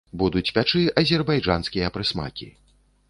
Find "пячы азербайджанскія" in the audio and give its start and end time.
0.55-1.93